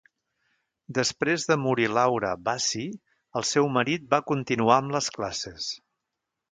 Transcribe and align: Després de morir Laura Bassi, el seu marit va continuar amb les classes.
Després 0.97 1.45
de 1.51 1.57
morir 1.65 1.85
Laura 1.97 2.33
Bassi, 2.49 2.87
el 3.41 3.49
seu 3.53 3.73
marit 3.79 4.11
va 4.17 4.25
continuar 4.35 4.81
amb 4.83 4.97
les 4.99 5.17
classes. 5.19 5.75